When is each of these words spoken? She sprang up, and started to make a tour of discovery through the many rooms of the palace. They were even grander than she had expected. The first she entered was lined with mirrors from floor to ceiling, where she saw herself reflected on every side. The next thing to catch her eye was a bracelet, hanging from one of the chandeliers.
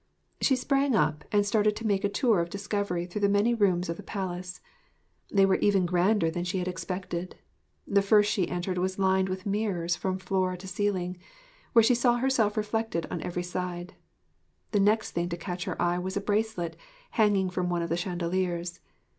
She 0.41 0.55
sprang 0.55 0.95
up, 0.95 1.25
and 1.31 1.45
started 1.45 1.75
to 1.75 1.85
make 1.85 2.03
a 2.03 2.09
tour 2.09 2.39
of 2.39 2.49
discovery 2.49 3.05
through 3.05 3.21
the 3.21 3.29
many 3.29 3.53
rooms 3.53 3.87
of 3.87 3.97
the 3.97 4.01
palace. 4.01 4.59
They 5.31 5.45
were 5.45 5.57
even 5.57 5.85
grander 5.85 6.31
than 6.31 6.43
she 6.43 6.57
had 6.57 6.67
expected. 6.67 7.35
The 7.85 8.01
first 8.01 8.31
she 8.31 8.49
entered 8.49 8.79
was 8.79 8.97
lined 8.97 9.29
with 9.29 9.45
mirrors 9.45 9.95
from 9.95 10.17
floor 10.17 10.57
to 10.57 10.67
ceiling, 10.67 11.19
where 11.73 11.83
she 11.83 11.93
saw 11.93 12.17
herself 12.17 12.57
reflected 12.57 13.05
on 13.11 13.21
every 13.21 13.43
side. 13.43 13.93
The 14.71 14.79
next 14.79 15.11
thing 15.11 15.29
to 15.29 15.37
catch 15.37 15.65
her 15.65 15.79
eye 15.79 15.99
was 15.99 16.17
a 16.17 16.21
bracelet, 16.21 16.75
hanging 17.11 17.51
from 17.51 17.69
one 17.69 17.83
of 17.83 17.89
the 17.89 17.95
chandeliers. 17.97 18.79